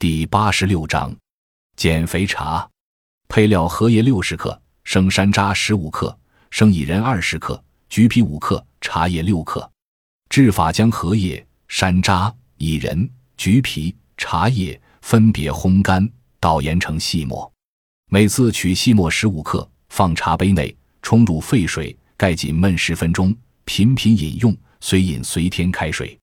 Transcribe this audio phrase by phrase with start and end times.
[0.00, 1.14] 第八十六章，
[1.76, 2.66] 减肥茶。
[3.28, 6.18] 配料：荷叶六十克，生山楂十五克，
[6.50, 9.70] 生薏仁二十克，橘皮五克，茶叶六克。
[10.30, 16.10] 制法：将荷叶、山楂、薏仁、橘皮、茶叶分别烘干，
[16.40, 17.52] 捣研成细末。
[18.10, 23.36] 每次取细末十五克，放茶杯内，冲入沸水，盖紧焖十分钟，
[23.66, 24.56] 频频饮用。
[24.80, 26.18] 随饮随添开水。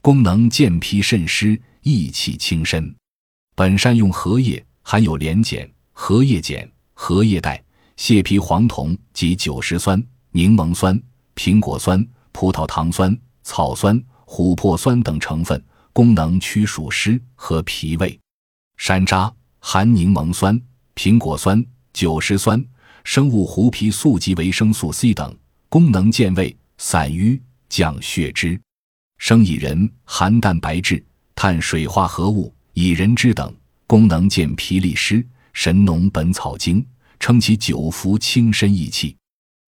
[0.00, 2.94] 功能：健脾渗湿，益气清身。
[3.56, 7.64] 本善用荷叶，含有莲碱、荷叶碱、荷叶带、
[7.96, 11.02] 蟹皮黄酮及酒石酸、柠檬酸、
[11.34, 18.20] 苹果酸、葡萄糖酸、草酸、琥珀酸等成分，功能驱暑湿和脾胃。
[18.76, 20.60] 山楂含柠檬酸、
[20.94, 22.62] 苹果酸、酒石酸、
[23.04, 25.34] 生物胡皮素及维生素 C 等，
[25.70, 28.60] 功能健胃、散瘀、降血脂。
[29.16, 31.02] 生薏仁含蛋白质、
[31.34, 32.54] 碳水化合物。
[32.76, 33.50] 薏仁汁等
[33.86, 35.14] 功能健脾利湿，
[35.54, 36.82] 《神农本草经》
[37.18, 39.16] 称其久服轻身益气。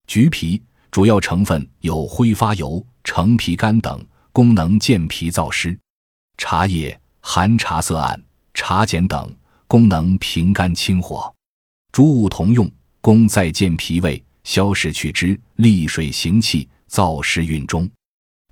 [0.07, 5.77] 橘皮主要成分有挥发油、橙皮苷等，功能健脾燥湿。
[6.37, 9.35] 茶叶含茶色胺、茶碱等，
[9.67, 11.35] 功能平肝清火。
[11.93, 12.71] 诸物同用，
[13.01, 17.91] 功在健脾胃、消食去脂、利水行气、燥湿运中。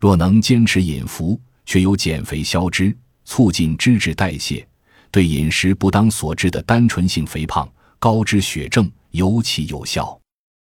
[0.00, 2.96] 若能坚持饮服，却有减肥消脂。
[3.26, 4.66] 促进脂质代谢，
[5.10, 7.68] 对饮食不当所致的单纯性肥胖、
[7.98, 10.18] 高脂血症尤其有效。